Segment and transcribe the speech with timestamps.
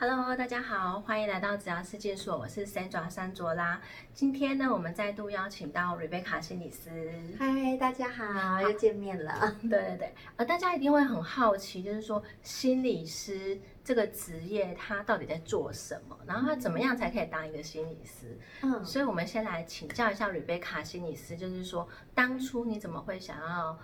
[0.00, 3.80] Hello，大家好，欢迎来到只要世界所，我是 Sandra 山卓拉。
[4.14, 7.12] 今天呢，我们再度邀请到 Rebecca 心理师。
[7.36, 9.56] 嗨，大家好，又见面了。
[9.62, 18.38] 对对对，呃，大家一定会很好奇，就是说心理师这个职业他到底在做什么，然后他怎么样才可以当一个心理师？
[18.62, 23.76] 嗯，所以我们先来请教一下 Rebecca 心理师，就是说当初你怎么会想要？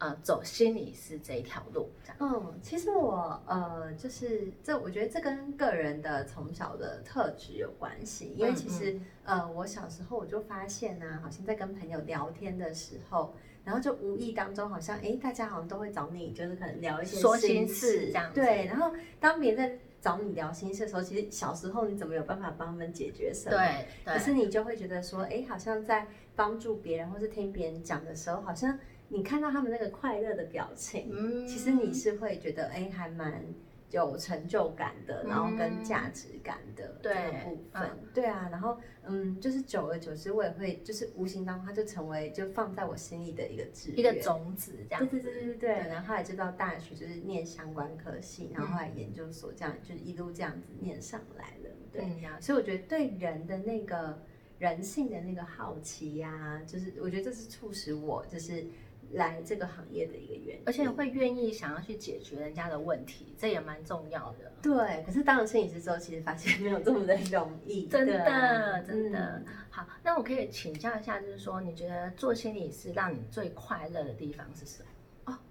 [0.00, 2.16] 呃，走心理师这一条路，这样。
[2.20, 8.32] 嗯，其实我呃，就是这，我觉得这跟个人的从小的特质有关系。
[8.34, 18.32] 因为其实呃，我小时候我就发现呢，好像在跟朋友聊天的时候，然后就无意当中好像，哎，大家好像都会找你，就是可能聊一些说心事这样。
[18.32, 23.54] 对，然后当别人在找你聊心事的时候，其实小时候你怎么有办法帮他们解决什么？
[23.54, 28.78] 对，可是你就会觉得说，哎，好像在帮助别人或是听别人讲的时候，好像。
[29.12, 33.44] 你看到他们那个快乐的表情，嗯，其实你是会觉得，哎，还蛮
[33.90, 52.00] 有成就感的，然后跟价值感的这个部分，对啊，然后，嗯，就是久而久之，我也会，就是无形当中，它就成为就放在我心里的一个志一个种子，这样子，对对对对对，然后后来就到大学，就是念相关科系，然后后来研究所，这样就是一路这样子念上来了，对，
[52.40, 54.22] 所以我觉得对人的那个
[54.60, 58.64] 人性的那个好奇呀，就是我觉得这是促使我就是。
[59.12, 64.52] 来这个行业的一个原因，而且会愿意想要去解决人家的问题，这也蛮重要的。
[64.62, 67.86] 对，可是当了心理师之后，其实发现没有这么的容易。
[67.90, 69.42] 真的，真的。
[69.70, 74.89] 好，那我可以请教一下，就是说，你觉得做心理师让你最快乐的地方是什么？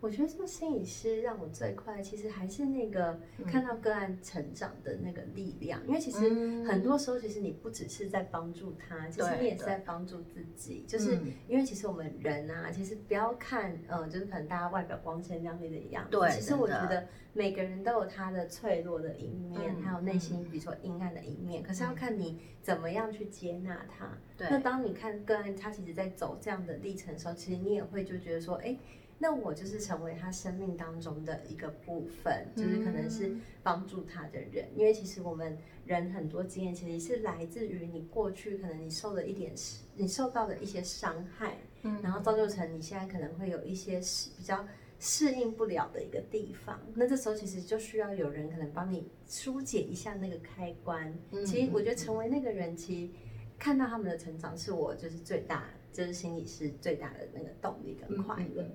[0.01, 5.85] 我觉得做心理师让我最快，其实还是那个看到个案成长的那个力量。
[5.85, 6.19] 因为其实
[6.63, 10.83] 很多时候，其实你不只是在帮助他，其实你也是在帮助自己。
[10.87, 16.11] 就是因为其实我们人啊，其实不要看，呃，就是可能大家外表光鲜亮丽的样子。
[16.11, 21.61] 对，其实我觉得每个人都有他的脆弱的一面，还有内心比如说阴暗的一面。
[21.61, 24.17] 可是要看你怎么样去接纳他。
[24.37, 24.47] 对。
[24.49, 28.77] 那当你看个案他其实在走这样的历程的时候，其实你也会就觉得说，哎。
[29.21, 34.65] 那我就是成为他生命当中的一个部分，就是可能是帮助他的人。
[34.75, 39.53] 因为其实我们人很多经验，其实是来自于你过去可能你受的一点，
[39.95, 44.65] 你受到的一些伤害，嗯，然后造就成你现在可能会有一些适比较
[44.99, 46.79] 适应不了的一个地方。
[46.95, 51.13] 那这时候其实就需要有人可能帮你疏解一下那个开关。
[51.45, 53.13] 其实我觉得成为那个人，其实
[53.57, 58.65] 看到他们的成长，是我就是最大，就是心里是最大的那个动力跟快乐。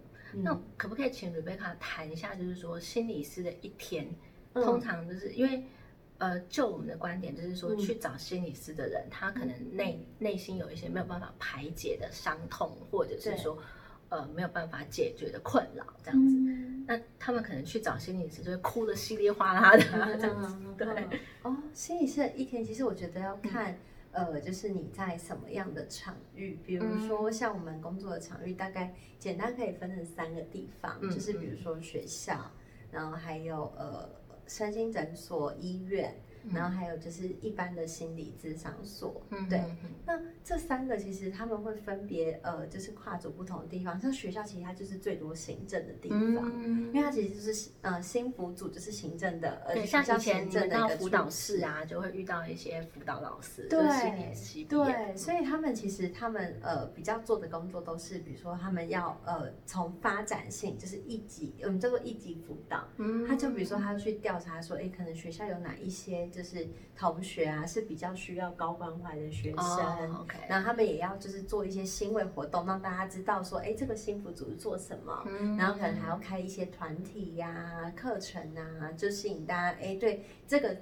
[0.42, 4.08] 那可不可以请 Rebecca 谈一下，就是说心理师的一天，
[4.52, 5.64] 通常就是因为，
[6.18, 13.58] 呃，就我们的观点，就是说去找心理师的人，他可能内内心有一些没有办法排解的伤痛，或者是说，
[14.08, 16.36] 呃，没有办法解决的困扰，这样子。
[16.86, 19.82] 那他们可能去找心理师，就会哭的稀里哗啦的
[20.18, 20.56] 这样子。
[20.76, 23.78] 对，哦，心理师的一天，其实我觉得要看。
[24.14, 32.50] 呃，就是你在什么样的场域，比如说像我们工作的场域，大概简单可以分成三个地方，就是比如说学校，
[32.90, 34.08] 然后还有呃，
[34.46, 36.14] 身心诊所、医院。
[36.52, 39.60] 然后还有就是一般的心理咨商所，对。
[40.06, 43.98] 那这三个其实他们会分别呃，就是跨足不同的地方。
[43.98, 66.28] 像学校其实它就是最多行政的地方，因为它其实就是呃新辅组就是行政的，呃，像以前你们到辅导室啊，就会遇到一些辅导老师，对，心理系对，所以他们其实他们呃比较做的工作都是，比如说他们要呃从发展性就是一级，我们叫做一级辅导，嗯，他就比如说他去调查说，哎，可能学校有哪一些。
[66.34, 75.24] 就是同学啊，是比较需要高关怀的学生，然后他们也要就是做一些新位活动，让大家知道说，哎，这个幸福组是做什么，
[75.56, 80.76] 然后可能还要开一些团体呀、课程啊，就吸引大家，哎，对这个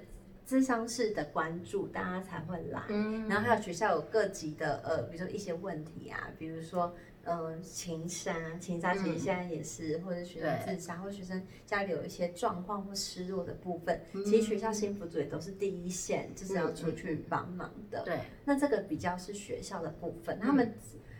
[0.45, 2.81] 智商式的关注，大家才会来。
[3.29, 6.93] 然后还有学校有各级的，呃，比如说一些问题啊，比如说。
[7.25, 18.03] 嗯，情杀，情杀其实现在也是，或者学生自杀，或学生家里有一些状况或失落的部分，其实学校幸福组也都是第一线，就是要出去帮忙的。
[18.03, 20.73] 对，那这个比较是学校的部分，他们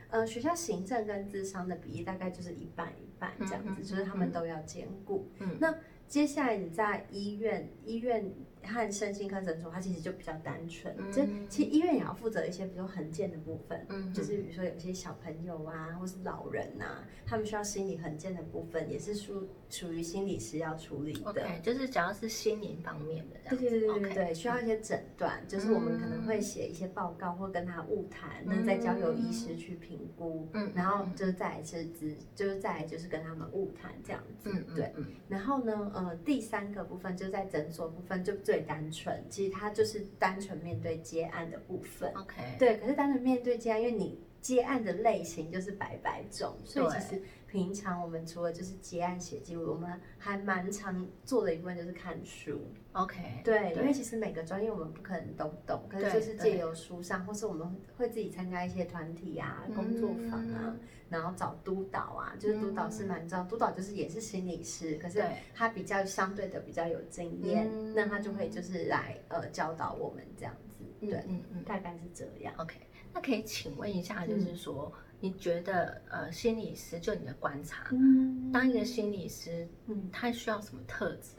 [0.10, 5.30] 呃学校行政跟智商的比例大概就是一半一半这样子，就是他们都要兼顾。
[5.40, 5.74] 嗯，那
[6.08, 8.32] 接下来你在医院，医院。
[8.66, 10.96] 和身心科诊所，它其实就比较单纯。
[11.12, 21.30] 就其实医院也要负责一些，比如说横件的部分，就是比如说有些小朋友啊，或是老人呐，他们需要心理横件的部分，也是属属于心理师要处理的。
[21.30, 34.90] OK，就是只要是心灵方面的，对对对对对，需要一些诊断，就是我们可能会写一些报告，或跟他晤谈，那再交由医师去评估，嗯，然后就是再一次只就是再就是跟他们晤谈这样子，对。
[35.28, 38.54] 然后呢，呃，第三个部分就在诊所部分就最。
[38.54, 42.14] 最单纯，其实它就是单纯面对接案的部分。
[42.14, 52.60] OK，对，可是单纯面对接案，因为你接案的类型就是百百种，所以其实平常我们除了就是接案写记录，我们还蛮常做的一部分就是看书。
[52.92, 60.80] OK，对，因为其实每个专业我们不可能都懂，可是就是借由书上，或是我们会自己参加一些团体啊、工作坊啊，嗯
[61.10, 65.24] 然后找督导啊，就是督导是蛮知道，督导就是也是心理师，可是
[65.54, 72.52] 他比较相对的比较有经验，嗯那他就会就是来呃教导我们这样子，对，嗯嗯大概是这样。
[72.58, 72.78] ，OK，
[73.14, 81.36] 那可以请问一下，就是说，你觉得呃，心理师就你的观察，嗯当一个心理师，嗯他需要什么特质？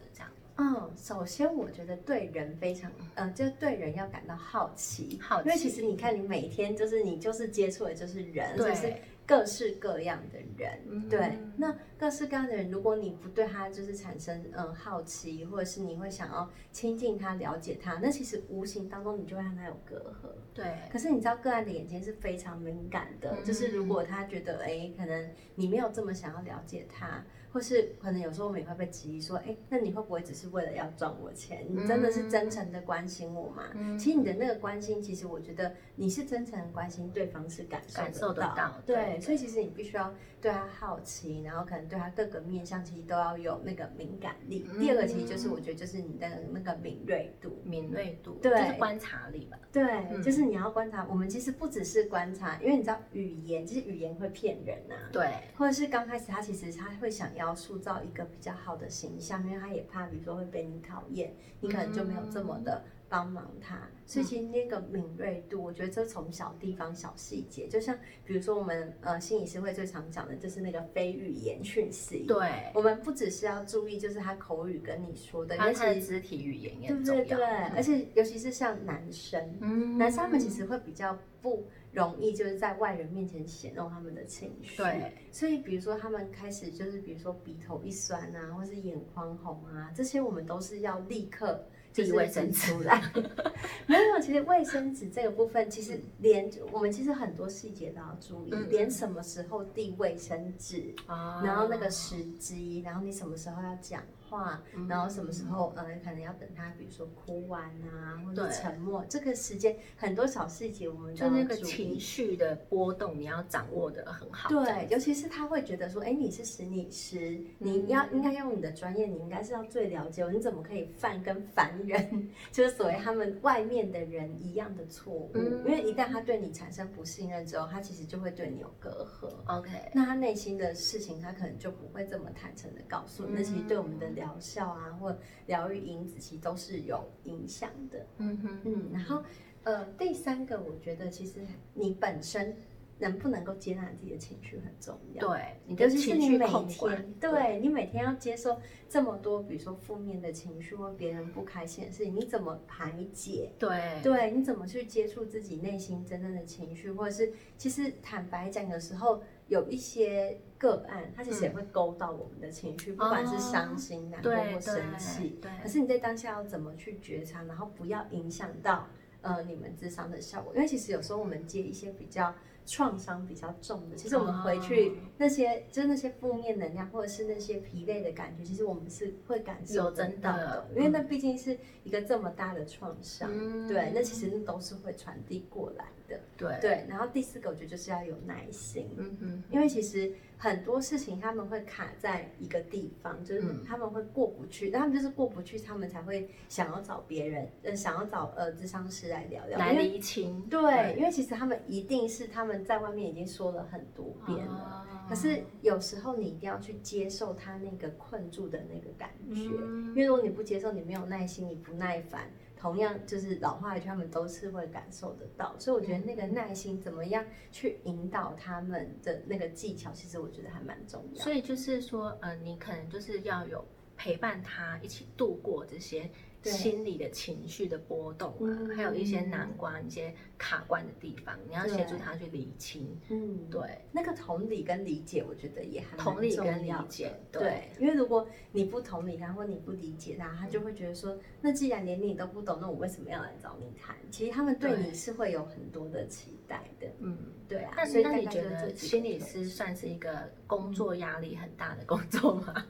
[0.56, 5.48] 嗯，首先我觉得对人非常，呃，就对人要感到好奇，好奇。
[5.48, 8.94] 因为其实你看，你每天就是你就是接触的就是人，就是，
[9.26, 11.08] 各式各样的人，嗯。
[11.08, 20.28] 对，那各式各样的人，如果你不对他就是产生嗯好奇，或者是你会想要亲近他、了解他，那其实无形当中你就会让他有隔阂。
[20.54, 23.44] 对，可是你知道个案的眼睛是非常敏感的，嗯。
[23.44, 27.24] 就是如果他觉得哎，可能你没有这么想要了解他，
[27.54, 31.64] 或是可能有时候我们也会被质疑说，哎，那你会不会只是为了要赚我钱？
[31.70, 33.62] 你真的是真诚的关心我吗？
[33.74, 44.66] 嗯其实你的那个关心，其实我觉得你是真诚的关心，对方是感受感受得到到对，对所以其实你必须要对他好奇，然后可能对他各个面向其实都要有那个敏感力。
[44.72, 47.56] 嗯第二个其实就是我觉得就是你的那个敏锐度。
[47.62, 49.56] 敏锐度，对就是观察力吧。
[49.70, 51.06] 对，嗯就是你要观察。
[51.08, 63.80] 我们其实不只是观察，因为你知道语言，其实语言会骗人呐、对，或者是刚开始他其实他会想要塑造一个比较好的形象，因为他也怕，比如说会被你讨厌，你可能就没有这么的帮忙他。
[64.06, 72.26] 所以其实那个敏锐度，我觉得这从小地方、小细节，就像比如说我们呃心理师会最常讲的就是那个非语言讯息。
[72.28, 77.24] 对，我们不只是要注意，就是他口语跟你说的，因其实肢体语言也对很重要。
[77.24, 84.76] 对对，而且尤其是像男生，嗯男生他们其实会比较不容易，就是在外人面前显露他们的情绪。
[84.76, 93.00] 对，所以比如说他们开始就是，比如说鼻头一酸啊，或是眼眶红啊，这些我们都是要立刻就卫生纸出来。
[93.86, 104.02] 没有，其实卫生纸这个部分，其实连我们其实很多细节都要注意，嗯连什么时候递卫生纸，啊然后那个时机，然后你什么时候要讲
[104.34, 114.48] 话，嗯然后什么时候呃可能要等他，比如说哭完啊，或者沉默，这个时间很多小细节我们都就那个情绪的波动，你要掌握的很好。
[114.48, 125.30] 对，尤其是他会觉得说，哎，你是心理师，你嗯要应该用你的专业，你应该是要最了解我，你怎么可以犯跟凡人，就是所谓他们外面的人一样的错误？
[125.34, 129.28] 嗯因为一旦他对你产生不信任之后，他其实就会对你有隔阂。
[129.46, 133.32] OK，那他内心的事情，他可能就不会这么坦诚的告诉你。
[133.34, 135.16] 那其实对我们的疗效啊，或
[135.46, 138.06] 疗愈因子，其实都是有影响的。
[138.18, 139.22] 嗯哼，嗯，然后
[139.64, 141.40] 呃，第三个，我觉得其实
[141.74, 142.56] 你本身
[142.98, 145.26] 能不能够接纳自己的情绪很重要。
[145.26, 153.50] 对，你的尤其是情绪你每控管天，，对你每天要接受这么多，比如说负面的情绪或别人不开心的事情，你怎么排解？
[153.58, 165.38] 对对，你怎么去接触自己内心真正的情绪，或者是其实坦白讲，有时候有一些个案，它其实也会勾到我们的情绪，不管是伤心、难过或生气。
[165.42, 168.88] 对可是你在当下要怎么去觉察，然后不要影响到
[169.20, 170.54] 呃你们智商的效果？
[170.54, 172.34] 因为其实有时候我们接一些比较
[172.66, 174.92] 创伤比较重的，其实我们回去、哦。
[175.18, 183.30] 那些就是那些负面能量，或者是那些疲累的感觉，其实我们是会感受得有真到的因为那毕竟是一个这么大的创伤。
[183.32, 183.68] 嗯。
[183.68, 186.20] 对，那其实那都是会传递过来的。
[186.36, 193.64] 对，对，然后第四个我觉得就是要有耐心，嗯哼，因为其实很多事情他们会卡在一个地方，就是嗯。
[193.66, 204.84] 他们会过不去，他们就是过不去，他们才会想要找别人，呃，想要找呃智商师来聊聊，来厘清，对，因为其实他们一定是他们在外面已经说了很多遍了。
[204.86, 215.54] 哦可是有时候你一定要去接受他那个困住的那个感觉，嗯因为如果你不接受，你没有耐心，你不耐烦，同样就是老话一句，他们都是会感受得到。
[215.58, 221.22] 所以我觉得那个耐心怎么样去引导他们的那个技巧，其实我觉得还蛮重要。
[221.22, 223.62] 所以就是说，呃，你可能就是要有
[223.98, 226.10] 陪伴他一起度过这些对
[226.50, 228.76] 心理的情绪的波动啊，嗯。
[228.76, 232.96] 还有一些难关、一些卡关的地方，你要协助他去理清。
[233.08, 237.42] 嗯，对，那个同理跟理解，我觉得也还蛮同理跟理解的对。
[237.42, 243.94] 对，因为如果你不同理他，或你不理解他，他就会觉得说，那既然连你都不懂，那我为什么要来找你谈？
[244.10, 247.16] 其实他们对对你是会有很多的期待的，嗯，
[247.48, 247.74] 对啊。
[247.76, 252.66] 那那你觉得心理特师算是一个工作压力很大的工作吗？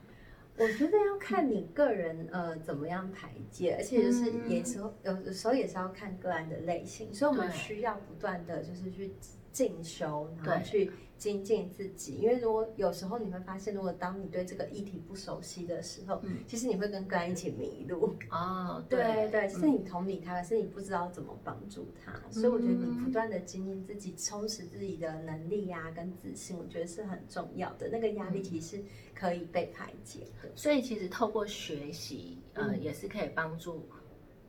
[0.56, 9.12] 我觉得要看你个人呃怎么样排解，而且就是也时候有的时候也是要看个案的类型，所以我们需要不断的就是去
[9.54, 10.90] 进修，然后去。
[11.16, 18.14] 精进自己，因为如果有时候你会发现，如果当你对这个议题不熟悉的时候，嗯，其实你会跟个人一起迷路。
[18.30, 27.88] 哦，对对，是你同理他，可是你不知道怎么帮助他，所以我觉得你不断的精进自己，充实自己的能力呀，跟自信，我觉得是很重要的。
[27.88, 28.82] 那个压力其实
[29.14, 30.50] 可以被排解的。
[30.56, 33.88] 所以其实透过学习，呃，也是可以帮助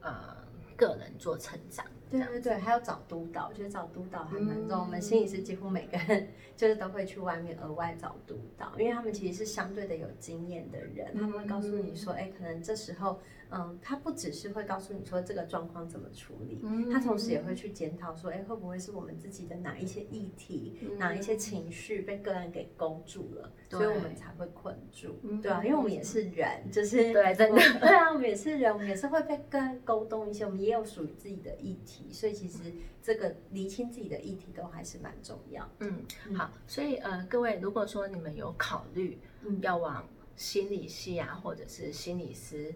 [0.02, 0.36] 呃
[0.76, 1.86] 个人做成长。
[2.18, 4.82] 对对对，还要找督导，我觉得找督导还蛮重要。
[4.82, 13.20] 我们心理师几乎每个人就是都会去外面额外找督导，因为他们其实是相对的有经验的人，他们会告诉你说，哎，可能这时候。
[13.52, 16.62] 嗯，他不只是会告诉你说这个状况怎么处理，
[16.92, 35.70] 他同时也会去检讨说，哎，会不会是我们自己的哪一些议题、哪一些情绪被个案给勾住了，所以我们才会困住，对啊，因为我们也是人，就是对，真的，对啊，我们也是人，我们也是会被个案勾动一些，我们也有属于自己的议题，所以其实这个厘清自己的议题都还是蛮重要。
[35.80, 36.04] 嗯，
[36.36, 39.20] 好，所以呃，各位如果说你们有考虑
[39.62, 42.74] 要往心理系啊，或者是心理师。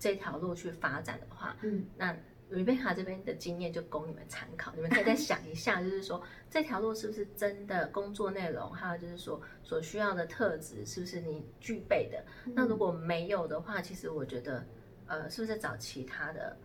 [0.00, 2.16] 这条路去发展的话，嗯，那
[2.50, 12.24] Rebecca 这边的经验就供你们参考，你们可以再想一下， 就是说这条路是不是真的工作内容，还有就是说所需要的特质是不是你具备的？
[12.54, 14.66] 那如果没有的话，其实我觉得，
[15.06, 16.56] 呃，是不是找其他的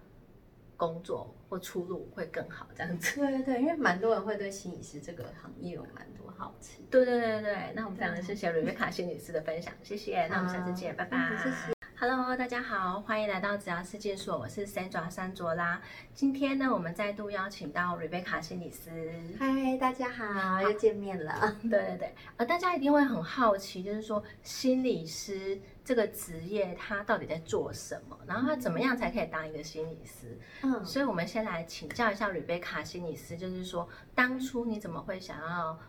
[0.77, 2.67] 工作或出路会更好？
[2.73, 3.19] 这样子。
[3.19, 6.83] 对对对，因为蛮多人会对心理师这个行业有蛮多好奇。
[6.89, 11.37] 对对对对，那我们非常谢谢 Rebecca 心理师的分享，谢谢，那我们下次见，拜拜。
[11.37, 11.74] 谢谢。
[11.97, 15.81] Hello，大家好，欢迎来到只要世界所，我是 Sandra 山卓拉。
[16.13, 19.13] 今天呢，我们再度邀请到 Rebecca 心理师。
[19.39, 21.55] 嗨，大家好，又见面了。
[21.63, 28.19] 对对对，呃，大家一定会很好奇，就是说心理师这个职业，他到底在做什么？
[28.27, 30.37] 然后他怎么样才可以当一个心理师？
[30.63, 35.79] 嗯，所以我们先来请教一下 Rebecca 心理师，就是说当初你怎么会想要？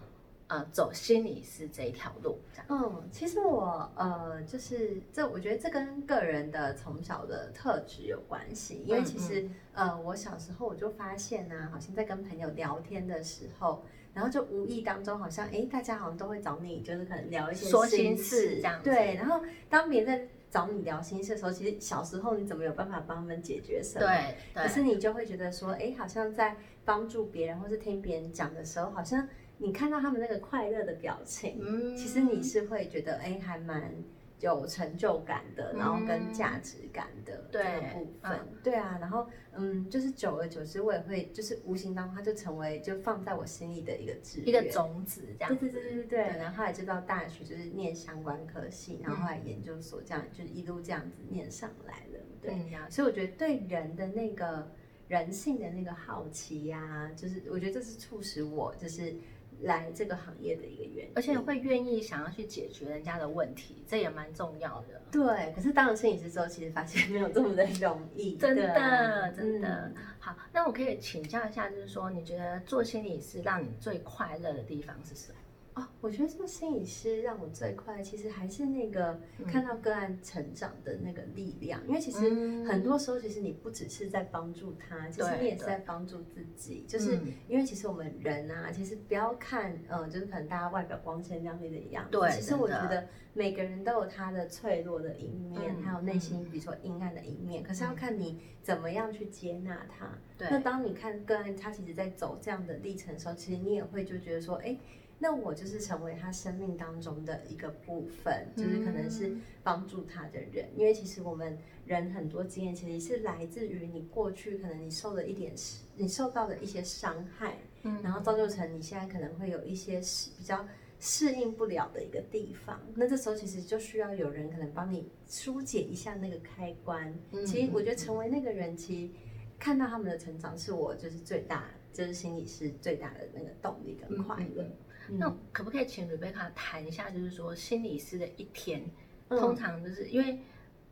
[0.48, 2.38] 呃，走心理师这一条路。
[2.68, 8.84] 嗯，其实我呃，就是这，我觉得这跟个人的从小的特质有关系。
[8.86, 13.84] 因为其实呃，我小时候我就发现呢，好像在跟朋友聊天的时候，
[14.14, 18.80] 然后就无意当中好像，哎，大家好像都会找你，就是可能聊一些说心事这样。
[18.84, 24.06] 对，然后当别人在找你聊心事的时候，其实小时候你怎么有办法帮他们解决什么？
[24.06, 24.62] 对。
[24.62, 29.28] 可是你就会觉得说，哎，好像在帮助别人或是听别人讲的时候，好像。
[29.58, 33.92] 你看到他们那个快乐的表情，嗯，其实你是会觉得哎，还蛮
[34.40, 45.56] 有成就感的，然后跟价值感的这个部分，对啊，然后嗯，就是久而久之，我也会就是无形当中，它就成为就放在我心里的一个志一个种子这样。
[45.56, 54.70] 子，对对对对对，然后后来就到大学就是念相关科系，然后后来研究所这样，就是一路这样子念上来了，对，所以我觉得对人的那个
[55.08, 59.16] 人性的那个好奇呀，就是我觉得这是促使我就是。
[59.62, 65.00] 来这个行业的一个原因，而且会愿意想要去解决人家的问题，这也蛮重要的。
[65.10, 68.36] 对，可是当了摄影师之后，其实发现没有这么的容易。
[68.40, 69.92] 真的，真的。
[70.18, 75.38] 好，那我可以请教一下，就是说，你觉得做心理师让你最快乐的地方是什么？
[75.76, 81.87] 哦，我觉得做心理师让我最快，其实还是那个看到个案成长的那个力量。
[81.87, 86.87] 因为其实很多时候，其实你不只是在帮助他，其实你也是在帮助自己。
[86.88, 92.12] 就是因为其实我们人啊，其实不要看，呃，就是可能大家外表光鲜亮丽的样子。
[92.12, 97.62] 对，其实我觉得每个人都有他的脆弱的一面，还有内心比如说阴暗的一面。
[97.62, 100.09] 可是要看你怎么样去接纳他。
[100.38, 100.49] 对。
[100.50, 104.75] 那当你看个案他其实在走这样的历程的时候，其实你也会就觉得说，哎。
[105.18, 110.68] 那我就是成为他生命当中的一个部分，就是可能是帮助他的人。
[110.76, 111.56] 因为其实我们
[111.87, 115.54] 人很多经验，其实是来自于你过去可能你受了一点
[115.96, 120.66] 你受到的一些伤害，嗯，然后造就成你现在可能会有一些适比较
[121.00, 122.78] 适应不了的一个地方。
[122.94, 127.18] 那这时候其实就需要有人可能帮你疏解一下那个开关。
[127.46, 129.12] 其实我觉得成为那个人，其实
[129.58, 134.66] 看到他们的成长，是我就是最大，就是心里是最大的那个动力跟快乐。
[135.08, 138.82] 那可不可以请 Rebecca 谈一下，就是说心理师的一天，
[139.28, 140.38] 通常就是因为，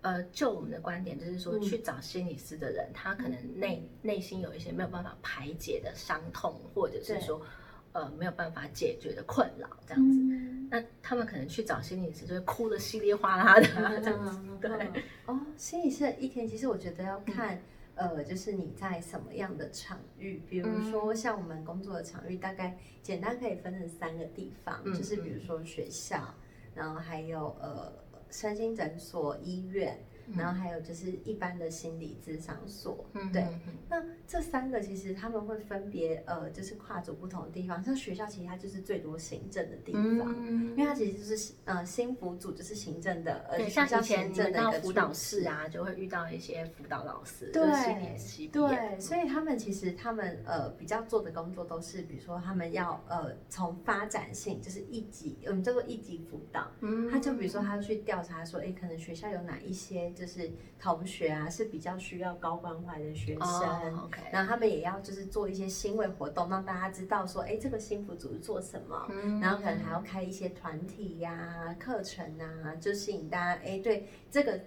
[0.02, 7.40] 呃，就我们的观点，就是说去找心理师的人，他可能内内心有一些没有办法排解的伤痛，或者是说，
[7.92, 10.20] 呃，没有办法解决的困扰，这样子。
[10.70, 13.66] 那他们可能去找心理师，就会哭的稀里哗啦的
[14.00, 14.40] 这样子。
[14.60, 15.02] 对。
[15.26, 17.60] 哦，心理师的一天，其实我觉得要看。
[17.94, 26.34] 呃，就是你在什么样的场域，比如说像我们工作的场域，大概简单可以分成三个地方，就是比如说学校，
[26.74, 27.92] 然后还有呃
[28.30, 29.98] 身心诊所、医院。
[30.36, 33.46] 然后还有就是一般的心理咨商所，嗯对
[33.88, 37.82] 那这三个其实他们会分别呃，就是跨足不同的地方。
[37.84, 64.08] 像学校其实它就是最多行政的地方，因嗯为它其实就是呃新辅组就是行政的，呃对，像以前你们到辅导室啊，就会遇到一些辅导老师，对就是心理系毕业对，所以他们其实他们呃比较做的工作都是，比如说他们要呃从发展性就是一级，我们叫做一级辅导，嗯他就比如说他要去调查说，哎，可能学校有哪一些就是同学啊是比较需要高关怀的学生。
[64.32, 74.58] 然后他们也要就是做一些欣慰活动，让大家知道说，哎，这个幸福组是做什么，嗯然后可能还要开一些团体呀、课程啊，就吸引大家，哎，对这个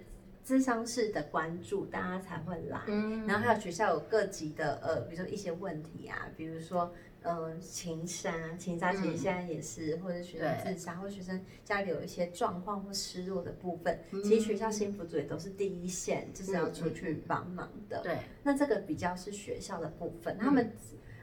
[0.44, 2.80] 智商式的关注，大家才会来。
[2.86, 6.92] 嗯然后还有学校有各级的呃，比如说一些问题啊，比如说
[7.28, 10.74] 呃情杀，情杀其实现在也是，或者学生对。
[10.74, 14.22] 自杀，或者学生家里有一些状况或失落的部分，嗯。
[14.24, 18.00] 其实学校幸福组也都是第一线，就是要出去帮忙的。
[18.02, 20.72] 对，那这个比较是学校的部分，他们。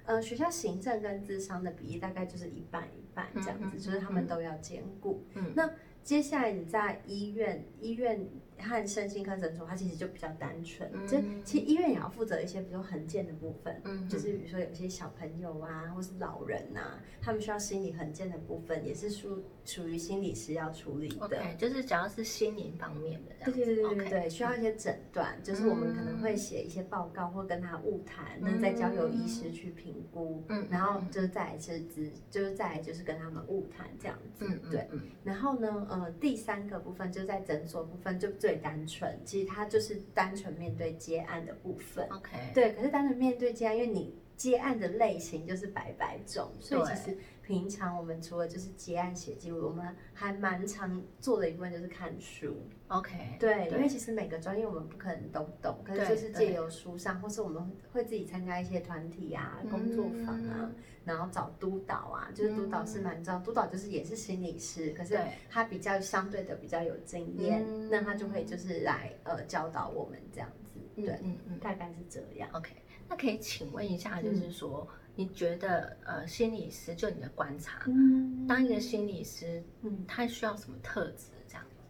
[0.08, 5.24] 呃，学校行政跟智商的比例大概就是一半一半这样子，嗯嗯就是他们都要兼顾。
[5.34, 5.52] 嗯。
[5.56, 5.68] 那
[6.06, 8.28] 接下来你在医院，医院
[8.60, 10.88] 和身心科诊所，它其实就比较单纯。
[10.94, 21.26] 嗯就其实医院也要负责一些，比如说横件的部分，嗯就是比如说有些小朋友啊，或是老人啊，他们需要心理横件的部分，也是属属于心理师要处理的。
[21.26, 34.88] OK，就是只要是心灵方面的对对对对需要一些诊断，就是我们可能会写一些报告或跟他晤谈，那再交由医师去评估，嗯然后就是再来是咨，就是再来就是跟他们晤谈这样子，嗯嗯对。
[34.92, 42.74] 嗯然后呢，呃，第三个部分就在诊所部分就最单纯，其实它就是单纯面对接案的部分，，OK，对。
[42.74, 52.56] 可是单纯面对接案，因为你接案的类型就是百百种，所以其实平常我们除了就是接案写记录，我们还蛮常做的一部分就是看书。
[52.88, 60.70] OK，对，因为其实每个专业我们不可能都懂，可是就是借由书上，或是我们会自己参加一些团体啊、工作坊啊，
[61.04, 65.18] 然后找督导啊，就是督导是蛮重要，督导就是也是心理师，可是
[65.50, 67.90] 他比较相对的比较有经验，嗯。
[67.90, 71.60] 那他就会就是来呃教导我们这样子，嗯对，嗯嗯。
[71.60, 72.48] 大概是这样。
[72.54, 72.72] ，OK，
[73.08, 81.28] 那可以请问一下，就是说，你觉得呃，心理师就你的观察，嗯当一个心理师，嗯他需要什么特质？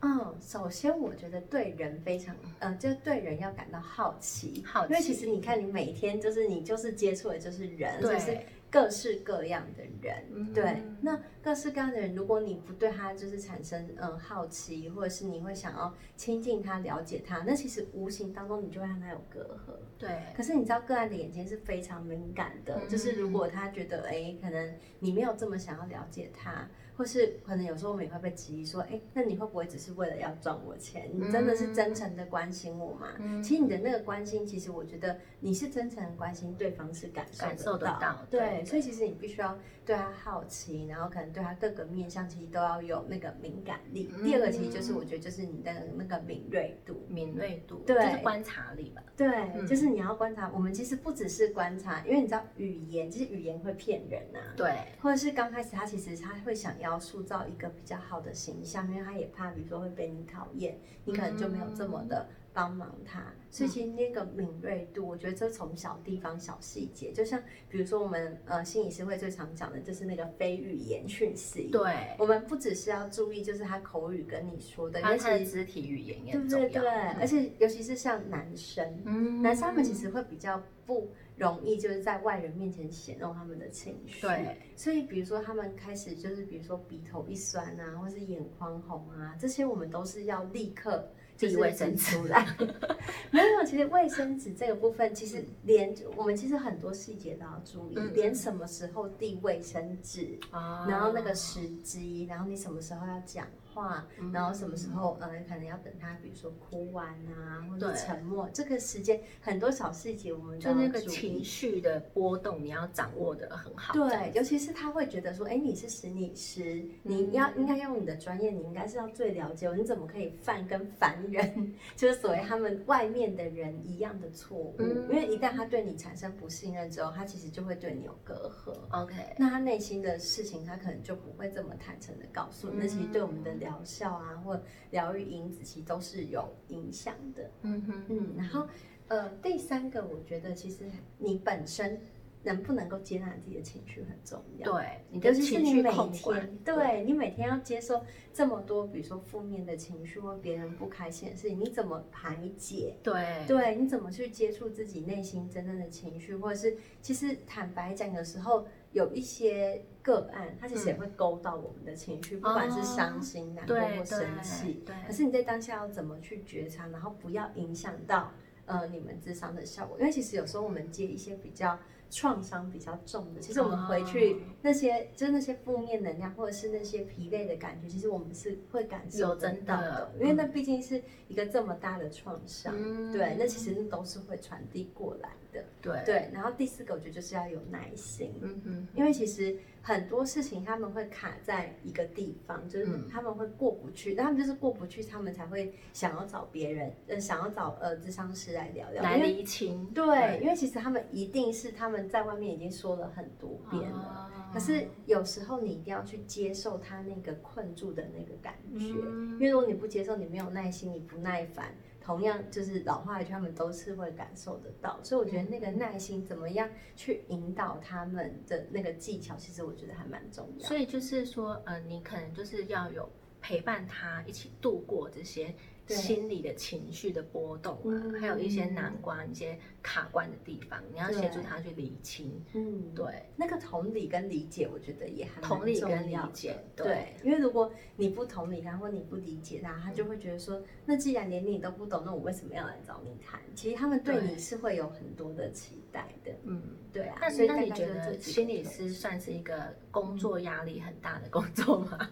[0.06, 4.94] 嗯，首先我觉得对人非常，呃，就对人要感到好奇，好奇。
[4.94, 8.38] 因为其实你看，你每天就是你就是接触的就是人，就是
[8.70, 10.54] 各式各样的人，嗯。
[10.54, 10.84] 对。
[11.02, 19.74] 那各式各样的人，如果你不对他就是产生嗯好奇，或者是你会想要亲近他、了解他，那其实无形当中你就会让他有隔阂。
[19.98, 22.88] 对，可是你知道个案的眼睛是非常敏感的，嗯。
[22.88, 31.10] 就是如果他觉得哎，可能你没有这么想要了解他，或是可能有时候我们也会被质疑说，哎，那你会不会只是为了要赚我钱？
[31.14, 33.08] 你真的是真诚的关心我吗？
[33.20, 38.00] 嗯其实你的那个关心，其实我觉得你是真诚的关心，对方是感受感受得到。
[38.00, 44.10] 到对，对所以其实你必须要对他好奇，然后可能对他各个面向其实都要有那个敏感力。
[44.16, 47.06] 嗯第二个其实就是我觉得就是你的那个敏锐度。
[47.10, 49.04] 敏锐度，对就是观察力吧。
[49.18, 50.50] 对，嗯就是你要观察。
[50.54, 63.32] 我们其实不只是观察，因为你知道语言，其实语言会骗人呐、对，或者是刚开始他其实他会想要要塑造一个比较好的形象，因为他也怕，比如说会被你讨厌，你可能就没有这么的帮忙他。
[63.52, 71.70] 所以其实那个敏锐度，我觉得这从小地方、小细节，就像比如说我们呃心理师会最常讲的就是那个非语言讯息。
[71.72, 76.68] 对，我们不只是要注意，就是他口语跟你说的，因还有为其实他的肢体语言也重要。
[76.68, 76.90] 对对，
[77.20, 84.22] 而且尤其是像男生，嗯男生他们其实会比较不容易，就是在外人面前显露他们的情绪。
[84.22, 91.06] 对，所以比如说他们开始就是，比如说鼻头一酸啊，或是眼眶红啊，这些我们都是要立刻就是
[91.38, 92.16] 递卫生纸。
[92.18, 92.46] 出来。
[93.32, 98.14] 没有，其实卫生纸这个部分，其实连我们其实很多细节都要注意，嗯。
[98.14, 100.88] 连什么时候递卫生纸，啊。
[100.90, 103.46] 然后那个时机，然后你什么时候要讲
[103.76, 113.94] 话，嗯然后什么时候呃可能要等他，比如说哭完啊，或者沉默，这个时间很多小细节我们就那个情绪的波动，你要掌握的很好。
[113.94, 124.76] 对，尤其是他会觉得说，哎，你是心理师，你要应该用你的专业，你应该是要最了解我，你怎么可以犯跟凡人，就是所谓他们外面的人一样的错误？
[124.80, 128.74] 嗯因为一旦他对你产生不信任之后，他其实就会对你有隔阂。
[128.90, 132.78] OK，那他内心的事情，他可能就不会这么坦诚的告诉你。
[132.78, 137.50] 那其实对我们的疗效啊，或疗愈因子，其实都是有影响的。
[137.64, 138.68] 嗯哼，嗯，然后
[139.08, 142.00] 呃，第三个，我觉得其实你本身
[142.44, 144.72] 能不能够接纳自己的情绪很重要。
[144.72, 152.98] 对，你的尤其是情绪你每控管天，，对你每天要接受这么多，比如说负面的情绪或别人不开心的事情，你怎么排解？
[153.02, 164.84] 对对，你怎么去接触自己内心真正的情绪，或者是其实坦白讲，有时候有一些个案，它其实也会勾到我们的情绪，不管是伤心、难过或生气。
[164.86, 168.32] 对可是你在当下要怎么去觉察，然后不要影响到
[168.68, 169.98] 呃你们智商的效果？
[170.00, 171.80] 因为其实有时候我们接一些比较
[172.12, 174.38] 创伤比较重的，其实我们回去哦。
[174.62, 183.12] 那些、就是那些负面能量或者是那些疲累的感觉，其实我们是会感受真到的因为那毕竟是一个这么大的创伤，嗯。
[183.12, 185.64] 对，那其实那都是会传递过来的。
[185.82, 186.04] 对。
[186.06, 193.08] 对，然后第四个我觉得就是要有耐心，嗯哼，因为其实很多事情他们会卡在一个地方，就是嗯。
[193.08, 204.28] 他们会过不去，他们就是过不去，他们才会想要找别人，呃，想要找呃智商师来聊聊，来厘清，对，因为其实他们一定是他们在外面已经说了很多遍了。
[204.28, 209.34] 哦可是有时候你一定要去接受他那个困住的那个感觉，嗯。
[209.34, 215.00] 因为如果你不接受，你没有耐心，你不耐烦，同样就是老话一句，他们都是会感受得到。
[215.02, 220.68] 所以我觉得那个耐心怎么样去引导他们的那个技巧，其实我觉得还蛮重要。
[220.68, 223.10] 所以就是说，嗯，你可能就是要有
[223.42, 225.52] 陪伴他一起度过这些
[225.88, 228.20] 心理的情绪的波动啊，嗯。
[228.20, 232.44] 还有一些难关、一些卡关的地方，你要协助他去理清。
[232.54, 236.86] 嗯，对，那个同理跟理解，我觉得也还蛮同理跟理解对。
[236.86, 243.40] 对，因为如果你不同理他，或你不理解他，他就会觉得说，那既然连你都不懂，那我为什么要来找你谈？
[243.54, 247.18] 其实他们对对你是会有很多的期待的，嗯，对啊。
[247.22, 252.10] 那所以大概那你觉得心理特师算是一个工作压力很大的工作吗？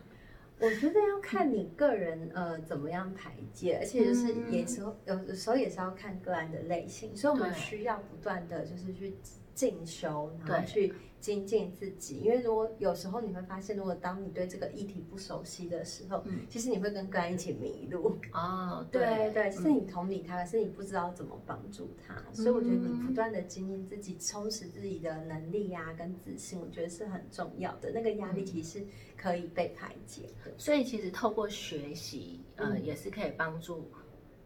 [0.63, 4.51] 我觉得要看你个人呃怎么样排解，而且就是嗯。
[4.51, 9.13] 也时候有的时候也是要看个案的类型，所以我们需要不断的就是去
[9.53, 10.59] 进修，然对。
[10.59, 12.17] 后去精进自己。
[12.17, 18.17] 因为如果有时候你会发现，如果当你对这个议题不熟悉的时候，嗯其实你会跟个案一起迷路。
[18.33, 27.89] 哦，对对，嗯是你同理他，可是你不知道怎么帮助他，所以我觉得你不断的精进自己，充实自己的能力呀、跟自信，我觉得是很重要的。
[27.91, 30.51] 那个压嗯力其实是可以被排解的。
[30.57, 33.89] 所以其实透过学习，呃，嗯也是可以帮助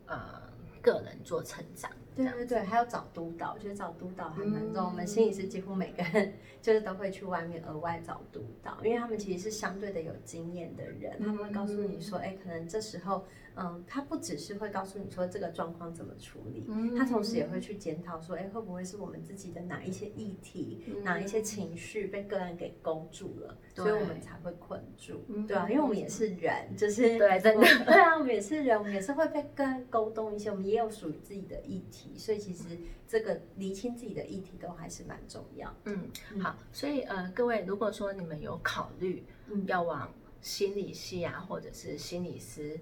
[0.05, 0.43] 呃
[0.81, 1.91] 个人做成长。
[2.17, 13.25] 对对对，还要找督导，我觉得找督导还蛮重我们心理师几乎每个人 就是都会去外面额外找督导，因为他们其实是相对的有经验的人，他们会告诉你说，哎，可能这时候，
[13.59, 32.63] 嗯，他不只是会告诉你说这个状况怎么处理，嗯他同时也会去检讨说，哎，会不会是我们自己的哪一些议题、嗯哪一些情绪被个案给勾住了，所以我们才会困住，嗯对啊，因为我们也是人，就是 对真的我对啊，我们也是人，我们也是会被个人勾动一些，我们也有属于自己的议题，所以其实
[33.07, 35.73] 这个厘清自己的议题都还是蛮重要。
[35.85, 42.79] 嗯，好，所以呃，各位，如果说你们有考虑嗯要往心理系啊，或者是心理师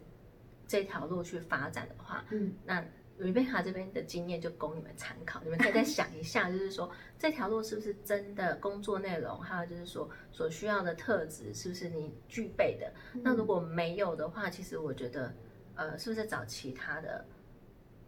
[0.67, 2.83] 这条路去发展的话，嗯，那
[3.17, 12.91] 瑞贝卡这边的经验就供你们参考，你们可以再想一下，就是说这条路是不是真的工作内容，还有就是说所需要的特质是不是你具备的？
[13.23, 15.33] 那如果没有的话，其实我觉得，
[15.75, 17.23] 呃，是不是找其他的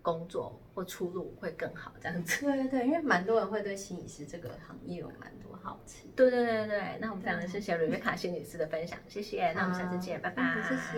[0.01, 1.93] 工作或出路会更好？
[2.01, 2.45] 这样子。
[2.45, 6.11] 对对对，因为蛮多人会对心理师这个行业有蛮多好奇。
[6.17, 10.43] 对对对对，那我们非常谢谢瑞贝卡心理师的分享，谢谢，那我们下次见，拜拜。
[10.43, 10.91] 嗯谢谢。